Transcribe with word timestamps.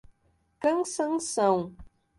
Cansanção 0.59 1.71